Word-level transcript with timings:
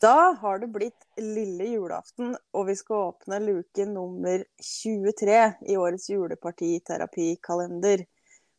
Da 0.00 0.36
har 0.40 0.58
det 0.58 0.70
blitt 0.72 1.04
lille 1.20 1.64
julaften, 1.74 2.32
og 2.56 2.66
vi 2.70 2.74
skal 2.78 3.10
åpne 3.10 3.36
luke 3.44 3.84
nummer 3.84 4.40
23 4.64 5.40
i 5.68 5.76
årets 5.76 6.08
julepartiterapikalender. 6.08 8.06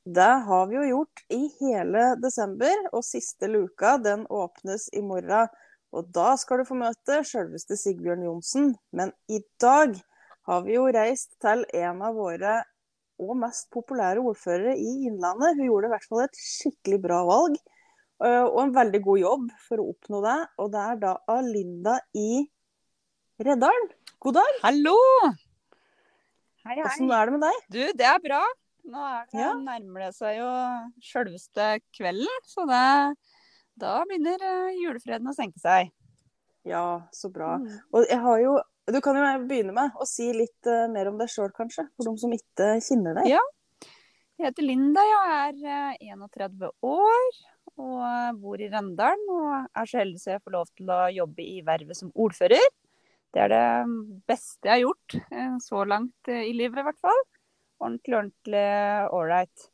Det 0.06 0.34
har 0.46 0.68
vi 0.70 0.78
jo 0.78 0.84
gjort 0.86 1.24
i 1.34 1.42
hele 1.58 2.04
desember, 2.22 2.86
og 2.94 3.06
siste 3.06 3.50
luka 3.50 3.96
den 3.98 4.28
åpnes 4.30 4.86
i 4.94 5.02
morgen. 5.02 5.50
Og 5.92 6.14
da 6.14 6.36
skal 6.38 6.62
du 6.62 6.68
få 6.70 6.78
møte 6.78 7.24
selveste 7.26 7.78
Sigbjørn 7.78 8.28
Johnsen. 8.28 8.76
Men 8.94 9.10
i 9.26 9.42
dag 9.62 9.98
har 10.46 10.62
vi 10.68 10.78
jo 10.78 10.86
reist 10.94 11.34
til 11.42 11.66
en 11.74 12.06
av 12.06 12.22
våre 12.22 12.60
og 13.22 13.34
mest 13.42 13.70
populære 13.74 14.22
ordførere 14.22 14.78
i 14.78 15.08
Innlandet. 15.10 15.58
Hun 15.58 15.68
gjorde 15.72 15.90
i 15.90 15.94
hvert 15.96 16.10
fall 16.10 16.24
et 16.28 16.38
skikkelig 16.46 17.02
bra 17.02 17.26
valg. 17.26 17.58
Eh, 18.22 18.44
og 18.46 18.60
en 18.62 18.74
veldig 18.76 19.00
god 19.02 19.20
jobb 19.22 19.46
for 19.66 19.82
å 19.82 19.88
oppnå 19.96 20.20
det. 20.26 20.38
Og 20.62 20.72
det 20.74 20.82
er 20.92 21.00
da 21.02 21.14
Alinda 21.34 21.96
i 22.18 22.44
Reddalen. 23.42 23.88
God 24.22 24.38
dag. 24.38 24.60
Hallo! 24.62 24.98
Hei, 26.62 26.76
hei. 26.76 26.84
Åssen 26.86 27.10
er 27.10 27.26
det 27.26 27.34
med 27.34 27.42
deg? 27.48 27.62
Du, 27.74 27.80
det 27.98 28.06
er 28.06 28.20
bra. 28.22 28.42
Nå 28.92 29.06
er 29.08 29.24
det, 29.26 29.40
Ja. 29.40 29.54
nærmer 29.58 30.06
det 30.08 30.12
seg 30.18 30.38
jo 30.38 30.50
sjølveste 31.06 31.66
kvelden, 31.98 32.46
så 32.50 32.66
det, 32.70 33.18
da 33.82 33.96
begynner 34.10 34.42
eh, 34.46 34.78
julefreden 34.78 35.30
å 35.30 35.34
senke 35.38 35.62
seg. 35.62 35.90
Ja, 36.66 37.02
så 37.14 37.32
bra. 37.34 37.56
Mm. 37.62 37.80
Og 37.94 38.06
jeg 38.06 38.22
har 38.22 38.44
jo 38.44 38.60
Du 38.92 38.98
kan 39.02 39.16
jo 39.16 39.24
begynne 39.48 39.72
med 39.74 39.94
å 40.02 40.06
si 40.10 40.32
litt 40.34 40.68
eh, 40.68 40.88
mer 40.92 41.08
om 41.10 41.18
deg 41.18 41.30
sjøl, 41.30 41.52
kanskje. 41.56 41.86
For 41.96 42.10
de 42.10 42.14
som 42.20 42.34
ikke 42.34 42.70
kjenner 42.82 43.16
deg. 43.22 43.30
Ja. 43.34 43.42
Jeg 44.42 44.56
heter 44.56 44.66
Linda, 44.66 45.02
jeg 45.06 45.34
er 45.62 45.98
eh, 46.02 46.14
31 46.16 46.72
år 46.82 47.36
og 47.78 48.40
bor 48.42 48.58
i 48.58 48.70
Rendalen. 48.74 49.28
Og 49.30 49.52
er 49.78 49.90
så 49.90 50.00
heldig 50.00 50.18
så 50.18 50.32
jeg 50.32 50.42
får 50.42 50.56
lov 50.56 50.72
til 50.80 50.90
å 50.90 50.98
jobbe 51.14 51.46
i 51.46 51.60
vervet 51.68 52.00
som 52.00 52.10
ordfører. 52.18 52.64
Det 53.30 53.44
er 53.44 53.52
det 53.54 53.68
beste 54.26 54.66
jeg 54.66 54.74
har 54.74 54.82
gjort 54.82 55.18
eh, 55.22 55.52
så 55.62 55.84
langt 55.86 56.32
eh, 56.34 56.48
i 56.48 56.56
livet, 56.58 56.82
i 56.82 56.88
hvert 56.88 56.98
fall. 57.06 57.22
Ordentlig, 57.86 58.16
ordentlig 58.18 58.66
ålreit. 59.14 59.68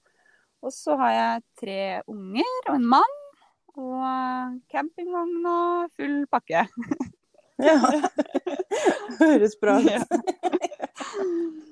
Og 0.59 0.75
så 0.75 0.97
har 1.00 1.16
jeg 1.16 1.45
tre 1.63 1.80
unger 2.11 2.52
og 2.67 2.73
en 2.75 2.89
mann. 2.97 3.17
Og 3.80 4.03
eh, 4.03 4.52
campingvogn 4.75 5.47
og 5.53 5.95
full 5.95 6.19
pakke. 6.28 6.67
Ja. 7.63 7.80
Høres 9.23 9.56
bra 9.63 9.80
ut. 9.80 10.11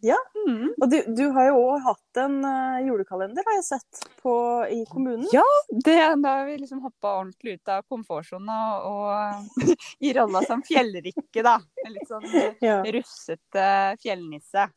Ja. 0.00 0.16
Eh. 0.16 0.42
Mm. 0.46 0.74
Og 0.82 0.90
du, 0.90 0.96
du 1.16 1.24
har 1.34 1.48
jo 1.50 1.58
òg 1.62 1.84
hatt 1.84 2.20
en 2.22 2.38
eh, 2.46 2.86
julekalender, 2.86 3.44
har 3.46 3.58
jeg 3.58 3.66
sett, 3.66 4.00
på, 4.22 4.34
i 4.70 4.80
kommunen. 4.90 5.26
Ja, 5.34 5.44
det, 5.70 5.98
da 6.22 6.36
har 6.38 6.46
vi 6.48 6.58
liksom 6.60 6.80
hoppa 6.84 7.16
ordentlig 7.20 7.58
ut 7.58 7.72
av 7.74 7.84
komfortsona 7.90 8.58
og 8.86 9.66
i 10.06 10.14
rolla 10.16 10.42
som 10.46 10.64
fjellrikke, 10.66 11.44
da. 11.46 11.58
En 11.84 11.94
litt 11.94 12.10
sånn 12.10 12.26
Ja. 12.64 12.80
russete 12.82 13.68
fjellnisse. 14.02 14.68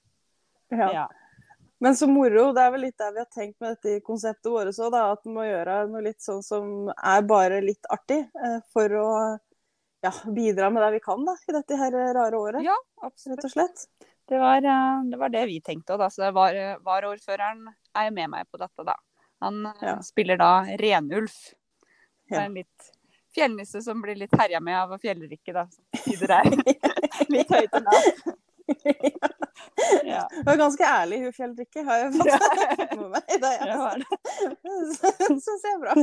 Ja. 0.70 0.92
Ja. 0.94 1.10
Men 1.80 1.96
så 1.96 2.08
moro. 2.12 2.50
Det 2.54 2.62
er 2.62 2.72
vel 2.74 2.82
litt 2.90 2.98
der 3.00 3.14
vi 3.16 3.22
har 3.24 3.30
tenkt 3.32 3.60
med 3.64 3.78
dette 3.78 3.98
i 3.98 4.02
konseptet 4.04 4.52
vårt 4.52 4.80
òg, 4.84 4.98
at 5.00 5.22
vi 5.24 5.32
må 5.32 5.46
gjøre 5.48 5.78
noe 5.92 6.02
litt 6.10 6.20
sånn 6.22 6.42
som 6.44 6.90
er 6.92 7.22
bare 7.28 7.62
litt 7.64 7.88
artig, 7.94 8.26
eh, 8.36 8.58
for 8.74 8.96
å 9.00 9.12
ja, 10.04 10.12
bidra 10.36 10.70
med 10.70 10.84
det 10.84 10.92
vi 10.98 11.00
kan 11.04 11.26
da, 11.28 11.36
i 11.48 11.56
dette 11.56 11.80
her 11.80 11.96
rare 12.16 12.38
året, 12.40 12.64
ja, 12.64 12.76
rett 12.76 13.12
absolutt. 13.12 13.44
og 13.44 13.52
slett. 13.52 13.88
Det 14.30 14.38
var, 14.42 14.58
eh, 14.62 15.04
det 15.10 15.18
var 15.18 15.30
det 15.34 15.46
vi 15.50 15.60
tenkte 15.66 15.96
òg, 15.96 16.04
da. 16.04 16.10
Så 16.14 16.30
var, 16.36 16.54
varaordføreren 16.86 17.64
er 17.98 18.10
jo 18.10 18.16
med 18.20 18.30
meg 18.36 18.50
på 18.52 18.60
dette, 18.62 18.86
da. 18.86 18.96
Han 19.42 19.64
eh, 19.72 19.86
Ja. 19.88 19.96
spiller 20.06 20.38
da 20.38 20.52
Renulf. 20.78 21.40
Det 22.30 22.38
er 22.38 22.46
en 22.46 22.54
litt 22.60 22.92
fjellnisse 23.34 23.82
som 23.86 24.02
blir 24.02 24.16
litt 24.18 24.34
herja 24.38 24.60
med 24.62 24.78
av 24.78 24.94
fjellrikke, 25.02 25.54
da. 25.54 25.66
Litt 27.30 27.50
høyt 27.54 27.74
og 27.78 27.84
lavt. 27.86 28.30
Ja. 30.06 30.22
Det 30.30 30.44
var 30.46 30.58
ganske 30.62 30.86
ærlig, 30.86 31.20
hun 31.24 31.34
Fjellrikke, 31.34 31.82
har 31.88 31.98
jeg 32.04 32.12
fått 32.20 32.98
med 33.00 33.10
meg. 33.16 33.24
Det 33.30 33.40
Det 33.42 33.54
er 33.66 33.72
jeg. 33.74 34.04
Syns 35.26 35.66
jeg 35.66 35.74
er 35.74 35.82
bra. 35.82 35.96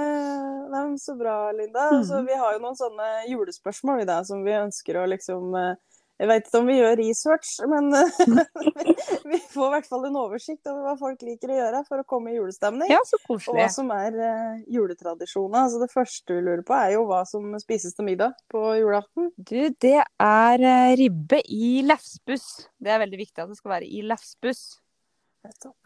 Eh, 0.00 0.68
Nei, 0.70 0.84
så 0.98 1.14
bra, 1.18 1.36
Linda. 1.52 1.90
Mm. 1.94 2.04
Så 2.08 2.22
vi 2.26 2.36
har 2.40 2.56
jo 2.56 2.62
noen 2.64 2.78
sånne 2.78 3.08
julespørsmål 3.28 4.02
i 4.04 4.08
dag 4.08 4.26
som 4.28 4.44
vi 4.46 4.54
ønsker 4.56 5.00
å 5.02 5.06
liksom 5.10 5.54
eh, 5.58 5.74
Jeg 6.20 6.28
vet 6.28 6.48
ikke 6.48 6.60
om 6.60 6.66
vi 6.68 6.74
gjør 6.76 6.98
research, 7.00 7.50
men 7.70 7.86
eh, 7.96 8.18
vi 9.30 9.38
får 9.40 9.62
i 9.64 9.72
hvert 9.72 9.86
fall 9.88 10.02
en 10.04 10.18
oversikt 10.20 10.68
over 10.68 10.84
hva 10.84 10.92
folk 11.00 11.22
liker 11.24 11.52
å 11.54 11.56
gjøre 11.56 11.80
for 11.86 12.02
å 12.02 12.04
komme 12.08 12.34
i 12.34 12.36
julestemning. 12.36 12.90
Ja, 12.92 12.98
så 13.08 13.16
koselig. 13.24 13.54
Og 13.54 13.56
hva 13.56 13.68
som 13.72 13.88
er 13.94 14.18
uh, 14.20 14.58
juletradisjoner. 14.68 15.62
Altså, 15.62 15.80
det 15.80 15.88
første 15.94 16.36
vi 16.36 16.44
lurer 16.44 16.64
på, 16.66 16.76
er 16.76 16.92
jo 16.98 17.06
hva 17.08 17.22
som 17.28 17.56
spises 17.62 17.96
til 17.96 18.10
middag 18.10 18.36
på 18.52 18.66
julaften. 18.76 19.30
Du, 19.38 19.58
det 19.80 19.96
er 19.96 20.66
eh, 20.74 20.92
ribbe 21.00 21.40
i 21.48 21.80
lefsbuss. 21.88 22.48
Det 22.76 22.92
er 22.92 23.00
veldig 23.06 23.22
viktig 23.24 23.46
at 23.46 23.54
det 23.54 23.60
skal 23.62 23.78
være 23.78 23.88
i 23.88 24.04
lefsbuss. 24.12 24.64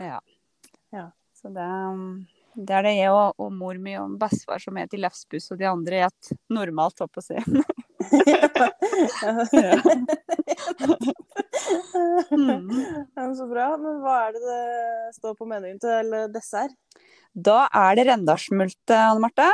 Ja. 0.02 0.18
Ja. 0.90 1.08
Så 1.38 1.54
det, 1.54 1.62
um, 1.62 2.24
det 2.58 2.74
er 2.74 2.88
det 2.88 2.96
jeg 2.96 3.14
og, 3.14 3.38
og 3.38 3.54
mor 3.54 3.78
mi 3.78 3.94
og 4.02 4.18
bestefar 4.18 4.58
som 4.66 4.82
heter 4.82 4.98
lefsbuss, 4.98 5.52
og 5.54 5.62
de 5.62 5.70
andre 5.70 6.08
het 6.08 6.34
normalt, 6.50 6.98
holdt 6.98 7.14
på 7.14 7.22
å 7.22 7.28
si. 7.30 7.38
Mm. 12.30 12.68
Ja, 13.16 13.24
så 13.36 13.46
bra. 13.48 13.68
Men 13.80 14.00
hva 14.02 14.14
er 14.28 14.34
det 14.36 14.42
det 14.44 15.14
står 15.18 15.36
på 15.38 15.46
menyen 15.48 15.78
til 15.82 16.10
dessert? 16.34 16.74
Da 17.34 17.64
er 17.74 17.96
det 17.98 18.06
rendalsmulte, 18.08 18.96
Anne 18.98 19.22
Marte. 19.24 19.46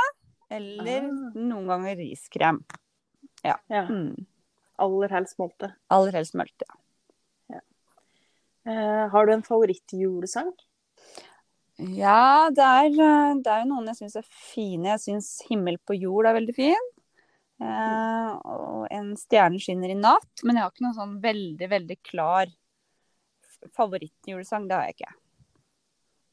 Eller 0.50 1.04
Ah. 1.06 1.30
noen 1.36 1.66
ganger 1.70 1.96
riskrem. 2.00 2.58
Ja. 3.44 3.56
Mm. 3.70 4.26
Aller 4.80 5.08
helst 5.12 5.38
multe 5.38 5.72
Aller 5.90 6.12
helst 6.12 6.34
mølte. 6.34 6.64
Eh, 8.66 9.08
har 9.08 9.26
du 9.26 9.32
en 9.32 9.42
favorittjulesang? 9.42 10.50
Ja, 11.78 12.50
det 12.52 12.60
er, 12.60 12.88
eh, 12.92 13.34
det 13.40 13.46
er 13.54 13.64
noen 13.64 13.86
jeg 13.86 13.96
syns 13.96 14.16
er 14.16 14.26
fine. 14.28 14.84
Jeg 14.84 15.00
syns 15.00 15.40
'Himmel 15.48 15.78
på 15.78 15.94
jord' 15.98 16.26
er 16.28 16.34
veldig 16.34 16.54
fin. 16.54 16.76
Eh, 17.60 18.30
og 18.44 18.86
'En 18.90 19.14
stjerne 19.16 19.58
skinner 19.60 19.90
i 19.90 19.94
natt'. 19.94 20.42
Men 20.44 20.56
jeg 20.56 20.62
har 20.64 20.70
ikke 20.70 20.86
noen 20.86 20.94
sånn 20.96 21.20
veldig, 21.20 21.68
veldig 21.68 21.98
klar 22.02 22.46
favorittjulesang. 23.76 24.68
Det 24.68 24.74
har 24.76 24.86
jeg 24.88 24.94
ikke. 25.00 25.12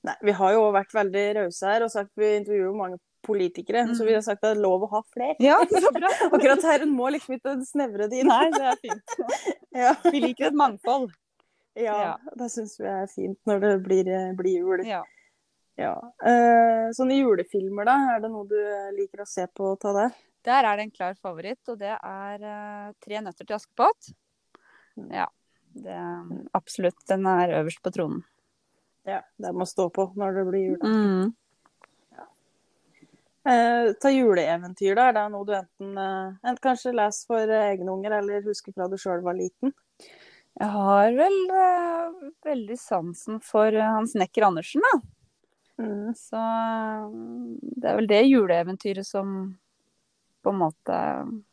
Nei, 0.07 0.15
vi 0.23 0.31
har 0.31 0.53
jo 0.53 0.71
vært 0.71 0.93
veldig 0.95 1.25
rause 1.41 1.67
her 1.67 1.83
og 1.83 1.91
sagt 1.91 2.11
vi 2.15 2.29
intervjuer 2.39 2.69
jo 2.69 2.73
mange 2.77 2.99
politikere, 3.27 3.83
Mm. 3.87 3.95
så 3.97 4.05
vi 4.05 4.13
har 4.13 4.21
sagt 4.21 4.41
at 4.43 4.53
det 4.53 4.57
er 4.57 4.61
lov 4.61 4.83
å 4.83 4.89
ha 4.91 5.01
flere. 5.11 5.35
Ja, 5.39 5.57
så 5.65 5.91
bra. 5.91 6.07
Akkurat 6.31 6.61
her 6.63 6.79
hun 6.79 6.95
må 6.95 7.09
liksom 7.11 7.35
ikke 7.35 7.57
snevre 7.65 8.07
det 8.09 8.19
inn. 8.21 8.27
Nei, 8.27 8.49
det 8.51 8.61
er 8.61 8.77
fint. 8.77 9.03
Ja, 9.77 9.93
Vi 10.09 10.19
liker 10.21 10.47
et 10.47 10.53
mangfold. 10.57 11.11
ja, 11.75 11.97
Ja. 12.01 12.17
det 12.35 12.47
syns 12.49 12.79
vi 12.79 12.85
er 12.87 13.07
fint 13.07 13.37
når 13.45 13.59
det 13.61 13.83
blir, 13.83 14.07
eh, 14.07 14.31
blir 14.33 14.57
jul. 14.61 14.85
Ja. 14.87 15.03
Ja. 15.77 15.93
Eh, 16.23 16.89
sånne 16.97 17.13
julefilmer, 17.19 17.85
da? 17.85 18.15
Er 18.15 18.19
det 18.21 18.31
noe 18.31 18.47
du 18.47 18.55
liker 18.97 19.21
å 19.21 19.27
se 19.27 19.45
på 19.47 19.73
og 19.73 19.79
ta 19.79 19.91
det? 19.93 20.13
Der 20.47 20.63
er 20.63 20.77
det 20.79 20.87
en 20.87 20.93
klar 20.95 21.17
favoritt, 21.19 21.61
og 21.67 21.79
det 21.81 21.91
er 21.95 22.45
uh, 22.45 22.93
'Tre 23.03 23.21
nøtter 23.23 23.45
til 23.45 23.57
Askepott'. 23.57 24.13
Mm. 24.97 25.11
Ja. 25.11 25.27
Det, 25.77 25.97
absolutt. 26.57 27.03
Den 27.09 27.27
er 27.29 27.59
øverst 27.59 27.83
på 27.83 27.91
tronen. 27.93 28.23
Ja, 29.05 29.21
det 29.37 29.51
må 29.55 29.67
stå 29.67 29.89
på 29.93 30.09
når 30.19 30.39
det 30.39 30.45
blir 30.47 30.63
jul. 30.63 30.79
Mm. 30.81 31.35
Eh, 33.47 33.93
ta 34.01 34.09
juleeventyr, 34.11 34.95
da. 34.97 35.05
Er 35.07 35.13
det 35.15 35.25
noe 35.31 35.47
du 35.47 35.53
enten, 35.55 35.93
enten 35.95 36.63
kanskje 36.63 36.95
leser 36.97 37.29
for 37.29 37.53
egne 37.59 37.93
unger, 37.93 38.17
eller 38.17 38.43
husker 38.43 38.75
fra 38.75 38.89
du 38.91 38.97
sjøl 38.99 39.21
var 39.23 39.37
liten? 39.37 39.71
Jeg 40.57 40.73
har 40.73 41.13
vel 41.15 41.37
veldig 42.43 42.77
sansen 42.81 43.39
for 43.45 43.71
eh, 43.71 43.93
Hans 43.93 44.17
Nekker 44.19 44.49
Andersen, 44.49 44.83
da. 44.83 44.99
Mm. 45.77 46.11
Så 46.17 46.41
det 47.77 47.87
er 47.87 47.97
vel 48.01 48.09
det 48.09 48.23
juleeventyret 48.25 49.07
som 49.07 49.37
på 50.47 50.55
en 50.55 50.61
måte 50.63 50.97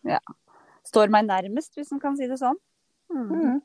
ja, 0.06 0.20
står 0.86 1.10
meg 1.12 1.26
nærmest, 1.26 1.74
hvis 1.74 1.90
man 1.94 2.02
kan 2.02 2.18
si 2.18 2.28
det 2.30 2.38
sånn. 2.40 2.58
Mm. 3.12 3.30
Mm. 3.30 3.62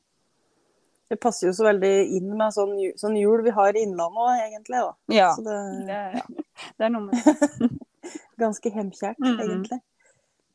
Det 1.10 1.18
passer 1.18 1.48
jo 1.48 1.54
så 1.56 1.66
veldig 1.66 1.94
inn 2.18 2.30
med 2.38 2.54
sånn, 2.54 2.76
sånn 2.98 3.16
jul 3.18 3.42
vi 3.46 3.54
har 3.54 3.74
i 3.74 3.82
Innlandet 3.86 4.26
òg, 4.26 4.42
egentlig. 4.44 4.82
Da. 4.82 4.92
Ja. 5.14 5.30
Så 5.34 5.46
det 5.46 5.56
Det, 5.88 6.00
ja. 6.20 6.68
det 6.78 6.86
er 6.86 6.92
noe 6.94 7.08
med 7.08 7.18
det. 7.18 7.70
ganske 8.42 8.72
hemkjært, 8.74 9.18
mm. 9.18 9.40
egentlig. 9.42 9.80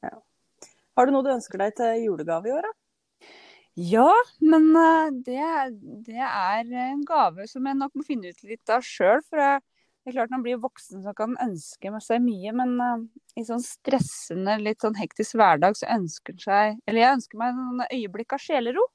Ja. 0.06 0.16
Har 0.96 1.08
du 1.08 1.12
noe 1.12 1.28
du 1.28 1.34
ønsker 1.34 1.60
deg 1.62 1.76
til 1.76 2.06
julegave 2.06 2.50
i 2.50 2.56
år, 2.56 2.70
da? 2.70 2.76
Ja, 3.76 4.12
men 4.40 4.70
eh, 4.80 5.10
det, 5.28 5.48
det 6.08 6.22
er 6.24 6.70
en 6.86 7.02
gave 7.08 7.50
som 7.52 7.66
jeg 7.68 7.76
nok 7.76 7.98
må 8.00 8.06
finne 8.08 8.32
ut 8.32 8.46
litt 8.48 8.72
av 8.72 8.86
sjøl. 8.88 9.20
For 9.28 9.42
jeg, 9.42 9.60
det 10.06 10.12
er 10.12 10.20
klart 10.20 10.34
man 10.36 10.44
blir 10.46 10.60
voksen 10.62 11.02
så 11.02 11.16
kan 11.18 11.32
man 11.32 11.48
ønske 11.50 11.90
seg 12.06 12.22
mye, 12.22 12.52
men 12.54 12.76
uh, 12.78 13.06
i 13.34 13.44
sånn 13.48 13.64
stressende, 13.66 14.60
litt 14.62 14.86
sånn 14.86 14.98
hektisk 15.00 15.40
hverdag 15.40 15.80
så 15.80 15.88
ønsker 15.96 16.36
man 16.38 16.44
seg 16.44 16.78
Eller 16.86 17.02
jeg 17.02 17.16
ønsker 17.18 17.42
meg 17.42 17.58
noen 17.58 17.88
øyeblikk 17.88 18.36
av 18.38 18.44
sjelero. 18.44 18.86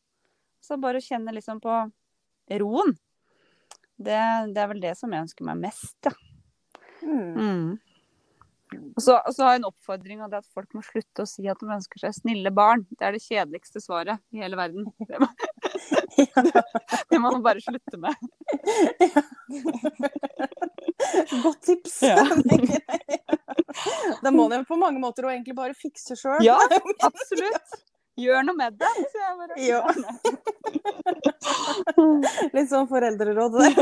Så 0.62 0.78
bare 0.78 1.02
kjenne 1.02 1.34
liksom 1.34 1.58
på 1.64 1.80
roen. 2.62 2.94
Det, 3.98 4.20
det 4.54 4.62
er 4.62 4.70
vel 4.70 4.82
det 4.84 4.94
som 5.00 5.10
jeg 5.10 5.26
ønsker 5.26 5.50
meg 5.50 5.64
mest, 5.66 5.98
ja. 6.06 6.14
Mm. 7.02 7.34
Mm. 7.34 7.70
Og 8.78 9.02
så, 9.02 9.16
og 9.18 9.34
så 9.34 9.44
har 9.44 9.56
jeg 9.56 9.60
en 9.60 9.68
oppfordring, 9.70 10.20
av 10.22 10.30
det 10.30 10.40
at 10.44 10.54
folk 10.54 10.76
må 10.76 10.82
slutte 10.86 11.24
å 11.24 11.28
si 11.28 11.48
at 11.50 11.58
de 11.58 11.72
ønsker 11.74 12.02
seg 12.04 12.14
snille 12.14 12.52
barn. 12.54 12.84
Det 12.94 13.06
er 13.06 13.16
det 13.16 13.22
kjedeligste 13.24 13.82
svaret 13.82 14.22
i 14.30 14.44
hele 14.44 14.58
verden. 14.60 14.86
Det 15.10 15.18
må, 15.18 15.28
det 17.10 17.18
må 17.18 17.30
man 17.32 17.42
bare 17.42 17.62
slutte 17.62 17.98
med. 17.98 18.14
Godt 21.43 21.62
tips. 21.62 22.02
Ja. 22.02 22.17
det 24.23 24.31
må 24.35 24.52
en 24.52 24.64
på 24.69 24.76
mange 24.81 25.00
måter 25.02 25.25
og 25.26 25.32
egentlig 25.32 25.55
bare 25.58 25.75
fikse 25.76 26.17
sjøl. 26.19 26.41
Ja, 26.49 26.58
absolutt. 27.06 27.69
Gjør 28.20 28.43
noe 28.44 28.56
med 28.58 28.73
det. 28.81 28.93
Så 29.12 29.19
jeg 29.23 29.35
bare, 29.38 29.55
Ja. 29.64 29.81
Litt 32.56 32.70
sånn 32.73 32.88
foreldreråd 32.91 33.52
der. 33.61 33.75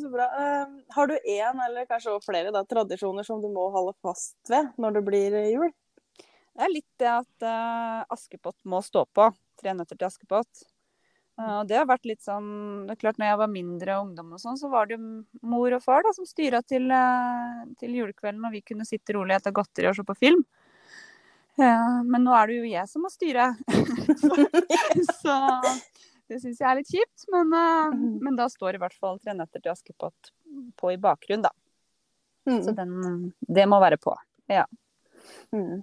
Så 0.00 0.08
bra. 0.08 0.24
Eh, 0.24 0.66
har 0.96 1.06
du 1.10 1.14
én, 1.18 1.56
eller 1.66 1.84
kanskje 1.90 2.10
også 2.14 2.26
flere, 2.30 2.50
da, 2.54 2.60
tradisjoner 2.64 3.24
som 3.26 3.42
du 3.42 3.48
må 3.52 3.64
holde 3.74 3.92
fast 4.00 4.38
ved 4.48 4.64
når 4.80 4.90
det 4.96 5.02
blir 5.08 5.30
jul? 5.50 5.70
Det 6.54 6.62
er 6.66 6.72
litt 6.72 6.88
det 7.00 7.08
at 7.08 7.44
uh, 7.46 8.12
Askepott 8.12 8.56
må 8.68 8.80
stå 8.84 9.04
på. 9.16 9.30
Tre 9.60 9.74
nøtter 9.76 9.98
til 9.98 10.08
Askepott. 10.08 10.64
Og 11.40 11.68
det 11.70 11.78
har 11.78 11.86
vært 11.88 12.08
litt 12.08 12.22
sånn 12.22 12.86
det 12.86 12.94
er 12.94 13.00
klart 13.00 13.20
når 13.20 13.30
jeg 13.30 13.40
var 13.40 13.52
mindre 13.52 13.98
ungdom 14.02 14.34
og 14.36 14.40
sånn, 14.42 14.58
så 14.60 14.68
var 14.72 14.88
det 14.88 14.98
jo 14.98 15.24
mor 15.46 15.72
og 15.76 15.82
far 15.84 16.04
da, 16.04 16.12
som 16.16 16.26
styra 16.28 16.60
til, 16.66 16.90
eh, 16.92 17.62
til 17.80 17.94
julekvelden, 17.96 18.44
og 18.44 18.52
vi 18.52 18.60
kunne 18.66 18.84
sitte 18.88 19.14
rolig 19.16 19.36
etter 19.38 19.54
godteri 19.56 19.88
og 19.88 19.96
se 19.96 20.04
på 20.06 20.18
film. 20.18 20.44
Men 21.60 22.24
nå 22.24 22.32
er 22.32 22.46
det 22.48 22.54
jo 22.56 22.68
jeg 22.70 22.88
som 22.88 23.02
må 23.04 23.10
styre. 23.12 23.50
så 25.22 25.34
det 26.30 26.38
syns 26.40 26.60
jeg 26.62 26.68
er 26.70 26.78
litt 26.78 26.92
kjipt. 26.92 27.26
Men, 27.34 27.52
eh, 27.52 27.96
men 28.24 28.38
da 28.38 28.46
står 28.48 28.78
i 28.78 28.80
hvert 28.82 28.96
fall 28.96 29.18
Tre 29.20 29.34
netter 29.36 29.60
til 29.60 29.72
Askepott 29.74 30.30
på 30.80 30.92
i 30.94 31.00
bakgrunnen, 31.00 31.48
da. 31.48 31.52
Så 32.48 32.72
Mm. 32.72 32.76
den, 32.76 33.32
det 33.46 33.66
må 33.68 33.78
være 33.82 33.98
på. 34.00 34.14
Mm. 35.52 35.82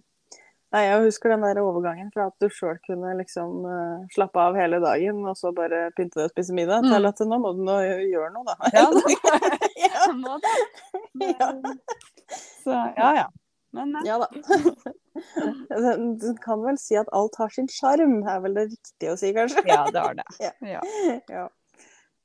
Nei, 0.76 0.82
jeg 0.84 1.04
husker 1.06 1.32
den 1.32 1.46
der 1.46 1.62
overgangen 1.64 2.10
fra 2.12 2.26
at 2.28 2.36
du 2.44 2.50
sjøl 2.52 2.76
kunne 2.84 3.14
liksom 3.22 3.62
uh, 3.64 4.02
slappe 4.12 4.42
av 4.50 4.58
hele 4.60 4.82
dagen, 4.84 5.22
og 5.30 5.38
så 5.40 5.54
bare 5.56 5.86
pynte 5.96 6.20
deg 6.20 6.26
og 6.28 6.34
spise 6.36 6.54
middag, 6.58 6.84
Mm. 6.84 6.92
til 6.92 7.08
at 7.08 7.22
nå 7.30 7.38
må 7.40 7.54
du 7.56 7.62
nå 7.64 7.78
gjøre 8.12 8.32
noe, 8.36 8.44
da. 8.44 8.56
Ja, 8.76 8.86
ja. 9.88 10.08
Må 10.24 10.36
det. 10.44 10.56
Ja. 11.40 11.52
Så 12.66 12.74
ja, 12.98 13.12
ja. 13.22 13.28
Men 13.76 13.92
nei. 13.96 14.02
Ja 14.08 14.18
da. 14.20 14.28
Du- 15.70 16.18
Du 16.20 16.34
kan 16.44 16.62
vel 16.64 16.78
si 16.78 16.96
at 17.00 17.08
alt 17.14 17.36
har 17.40 17.50
sin 17.50 17.68
sjarm, 17.72 18.20
er 18.28 18.40
vel 18.44 18.54
det 18.58 18.68
riktige 18.72 19.14
å 19.14 19.18
si, 19.20 19.32
kanskje? 19.34 19.64
ja, 19.68 19.86
det 19.92 20.02
har 20.04 20.14
det. 20.20 20.28
Ja. 20.44 20.52
Ja. 20.62 20.82
Ja. 21.32 21.48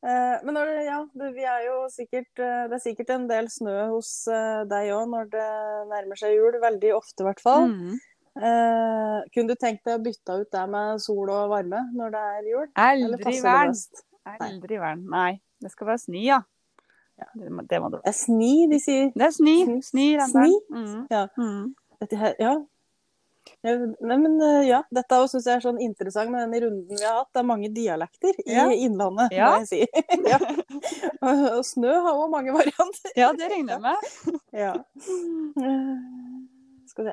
Eh, 0.02 0.38
Men 0.44 0.54
når 0.58 0.66
det, 0.66 0.84
ja, 0.88 0.98
vi 1.14 1.44
er 1.46 1.66
jo 1.68 1.76
sikkert, 1.94 2.30
eh, 2.42 2.66
det 2.68 2.78
er 2.78 2.82
sikkert 2.82 3.10
en 3.14 3.28
del 3.30 3.46
snø 3.52 3.76
hos 3.92 4.26
eh, 4.28 4.64
deg 4.70 4.90
òg 4.96 5.06
når 5.14 5.30
det 5.30 5.48
nærmer 5.92 6.18
seg 6.18 6.34
jul. 6.34 6.58
Veldig 6.62 6.94
ofte, 6.96 7.22
i 7.22 7.28
hvert 7.28 7.40
fall. 7.44 7.68
Mm. 7.70 8.00
Eh, 8.36 9.18
kunne 9.34 9.48
du 9.52 9.54
tenkt 9.60 9.84
deg 9.84 9.98
å 9.98 10.02
bytte 10.02 10.38
ut 10.40 10.50
det 10.54 10.62
med 10.72 11.00
sol 11.04 11.28
og 11.30 11.50
varme 11.52 11.82
når 11.92 12.10
det 12.14 12.22
er 12.36 12.42
jul? 12.48 12.66
Aldri 12.80 13.34
vern. 13.44 13.74
Aldri 14.40 14.78
vern. 14.80 15.02
Nei, 15.12 15.40
det 15.60 15.70
skal 15.74 15.86
være 15.92 15.98
snø, 16.06 16.22
ja. 16.24 16.40
Det, 17.36 17.50
må- 17.52 17.62
det 17.68 17.78
må 17.80 17.90
det 17.92 18.00
være. 18.00 18.04
Det 18.06 18.12
er 18.14 18.18
sni, 18.18 18.52
de 18.70 18.78
sier. 18.80 19.10
Det 19.14 19.22
er. 19.28 19.34
Sni- 19.36 19.82
sni? 19.84 20.52
Mm. 20.72 21.06
Ja. 21.10 21.26
Mm. 21.38 21.74
Ja. 22.40 22.54
Ja, 23.62 23.72
men 24.06 24.40
eh, 24.40 24.64
ja, 24.68 24.80
dette 24.94 25.18
syns 25.28 25.44
jeg 25.46 25.56
er 25.56 25.62
sånn 25.64 25.80
interessant 25.82 26.30
med 26.30 26.44
den 26.52 26.62
runden 26.62 26.96
vi 26.98 27.02
har 27.04 27.16
hatt. 27.20 27.30
Det 27.34 27.40
er 27.42 27.46
mange 27.46 27.68
dialekter 27.74 28.38
i 28.46 28.54
Ja. 28.54 28.64
Innlandet, 28.70 29.32
Ja. 29.34 29.50
må 29.50 29.64
jeg 29.64 29.68
si. 29.68 29.86
ja. 30.32 30.38
Og 31.22 31.58
og 31.58 31.64
snø 31.66 31.92
har 32.06 32.14
òg 32.22 32.30
mange 32.30 32.52
varianter. 32.54 33.10
ja, 33.16 33.32
det 33.32 33.50
regner 33.50 33.74
jeg 33.74 33.82
med. 33.82 34.40
Ja. 34.54 34.72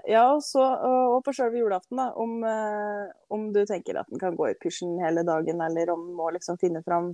Ja, 0.07 0.25
og, 0.33 0.43
så, 0.43 0.63
og 0.63 1.23
på 1.25 1.33
sjølve 1.35 1.61
julaften, 1.61 1.99
da, 1.99 2.09
om, 2.19 2.39
eh, 2.43 3.09
om 3.33 3.49
du 3.55 3.61
tenker 3.69 4.01
at 4.01 4.09
den 4.11 4.21
kan 4.21 4.35
gå 4.37 4.49
i 4.51 4.57
pysjen 4.59 4.97
hele 5.03 5.23
dagen, 5.27 5.61
eller 5.65 5.93
om 5.93 6.05
den 6.07 6.17
må 6.17 6.29
liksom 6.35 6.59
finne 6.61 6.83
fram 6.85 7.13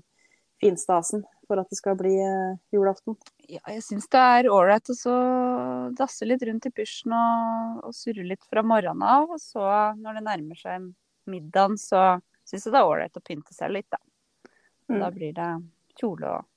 finstasen 0.64 1.26
for 1.48 1.60
at 1.62 1.70
det 1.70 1.78
skal 1.78 1.98
bli 2.00 2.14
eh, 2.24 2.58
julaften. 2.74 3.18
Ja, 3.46 3.62
jeg 3.70 3.84
syns 3.86 4.08
det 4.10 4.22
er 4.22 4.50
ålreit 4.50 4.90
å 4.90 4.98
så 4.98 5.16
dasse 5.98 6.26
litt 6.26 6.44
rundt 6.48 6.66
i 6.66 6.74
pysjen 6.74 7.14
og, 7.14 7.84
og 7.90 7.94
surre 7.94 8.26
litt 8.26 8.46
fra 8.50 8.64
morgenen 8.66 9.06
av. 9.06 9.30
Og 9.36 9.42
så 9.44 9.68
når 10.00 10.20
det 10.20 10.26
nærmer 10.26 10.62
seg 10.62 10.90
middagen, 11.30 11.78
så 11.82 12.18
syns 12.46 12.66
jeg 12.66 12.74
det 12.74 12.82
er 12.82 12.90
ålreit 12.90 13.20
å 13.20 13.26
pynte 13.26 13.54
seg 13.54 13.76
litt, 13.76 13.90
da. 13.94 14.02
Mm. 14.90 15.00
Da 15.02 15.14
blir 15.14 15.38
det 15.38 15.52
kjole 16.00 16.34
og 16.40 16.52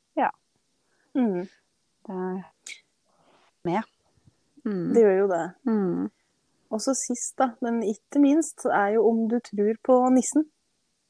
Mm. 1.18 1.48
det 2.06 2.14
er 2.14 2.42
med. 3.64 3.94
Mm. 4.68 4.88
Det 4.94 5.02
gjør 5.04 5.16
jo 5.22 5.28
det. 5.32 5.44
Mm. 5.70 6.06
Og 6.76 6.82
så 6.84 6.92
sist, 6.98 7.32
da, 7.40 7.46
men 7.64 7.78
ikke 7.88 8.20
minst, 8.20 8.66
er 8.68 8.90
jo 8.98 9.06
om 9.08 9.22
du 9.30 9.38
tror 9.40 9.78
på 9.88 9.98
nissen. 10.12 10.44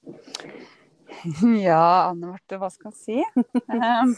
Ja, 1.59 2.11
Anne 2.13 2.29
Marte, 2.31 2.59
hva 2.61 2.69
skal 2.71 2.93
jeg 2.93 2.99
si? 3.01 3.45
um, 3.73 4.13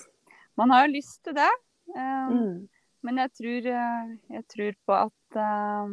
man 0.61 0.73
har 0.75 0.85
jo 0.87 0.93
lyst 0.99 1.23
til 1.25 1.37
det. 1.39 1.51
Um, 1.95 2.37
Mm. 2.37 2.69
Men 3.03 3.17
jeg 3.23 3.31
tror, 3.33 3.67
eh, 3.73 4.09
jeg 4.37 4.43
tror 4.53 4.75
på 4.85 4.93
at 4.93 5.37
uh, 5.41 5.93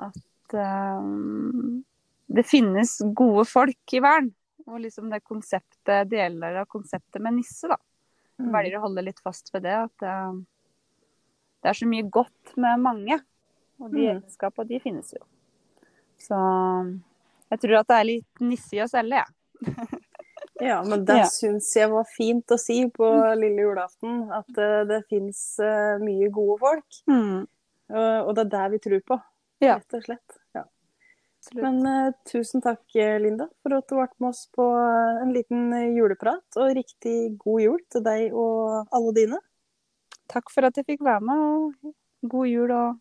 at 0.00 0.54
eh, 0.56 1.08
det 2.38 2.44
finnes 2.48 2.94
gode 3.18 3.44
folk 3.44 3.92
i 3.92 4.00
verden. 4.00 4.30
Og 4.64 4.80
liksom 4.80 5.10
det 5.12 5.20
konseptet, 5.28 6.08
deler 6.08 6.56
av 6.62 6.66
konseptet 6.72 7.20
med 7.20 7.36
nisse, 7.36 7.68
da. 7.68 7.76
Jeg 8.38 8.46
Mm. 8.48 8.52
velger 8.54 8.78
å 8.78 8.84
holde 8.86 9.04
litt 9.04 9.20
fast 9.20 9.52
ved 9.52 9.66
det. 9.68 9.76
At 9.76 10.02
eh, 10.08 10.32
det 11.62 11.70
er 11.72 11.78
så 11.78 11.86
mye 11.90 12.08
godt 12.10 12.56
med 12.56 12.80
mange. 12.80 13.20
Og 13.80 13.90
de 13.92 13.98
Mm. 13.98 14.08
egenskapene, 14.22 14.68
de 14.68 14.78
finnes 14.82 15.12
jo. 15.14 15.22
Så 16.18 16.34
jeg 17.50 17.60
tror 17.62 17.78
at 17.80 17.86
det 17.88 17.96
er 18.00 18.04
litt 18.08 18.40
nisse 18.40 18.74
i 18.76 18.82
oss 18.82 18.94
alle, 18.94 19.22
jeg. 19.22 19.34
Ja, 20.60 20.80
men 20.82 21.04
det 21.06 21.14
Ja. 21.20 21.26
syns 21.30 21.68
jeg 21.76 21.88
var 21.88 22.02
fint 22.10 22.50
å 22.50 22.58
si 22.58 22.80
på 22.90 23.06
lille 23.38 23.62
julaften. 23.62 24.24
At 24.34 24.58
eh, 24.58 24.82
det 24.90 25.04
fins 25.08 25.56
mye 26.02 26.28
gode 26.34 26.58
folk. 26.58 26.96
Mm. 27.06 27.46
Og 27.94 28.26
og 28.28 28.34
det 28.34 28.42
er 28.42 28.50
det 28.56 28.70
vi 28.72 28.78
tror 28.88 29.00
på, 29.06 29.20
Ja. 29.62 29.76
rett 29.78 29.94
og 29.94 30.02
slett. 30.02 30.38
Ja. 30.56 30.64
Men 31.54 31.86
eh, 31.86 32.10
tusen 32.26 32.60
takk, 32.60 32.82
eh, 32.96 33.20
Linda, 33.20 33.46
for 33.62 33.76
at 33.78 33.86
du 33.86 33.94
ble 33.94 34.08
med 34.18 34.28
oss 34.30 34.48
på 34.52 34.66
eh, 34.66 35.22
en 35.22 35.32
liten 35.32 35.72
eh, 35.72 35.94
juleprat. 35.94 36.42
Og 36.56 36.74
riktig 36.74 37.38
god 37.38 37.60
jul 37.62 37.78
til 37.88 38.02
deg 38.02 38.32
og 38.34 38.88
alle 38.90 39.12
dine 39.14 39.38
takk 40.28 40.52
for 40.52 40.68
at 40.68 40.76
jeg 40.78 40.86
fikk 40.88 41.04
være 41.06 41.24
med, 41.24 41.44
og 41.44 42.30
god 42.34 42.50
jul 42.50 42.74
og 42.74 42.98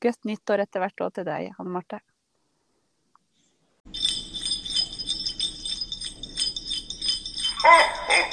godt 0.00 0.24
nytt 0.28 0.54
år 0.54 0.64
etter 0.64 0.84
hvert 0.84 1.04
òg 1.04 1.14
til 1.18 1.28
deg, 1.28 1.52
Hanne 1.58 1.76
Marte. 1.76 2.00
Oh. 7.60 8.26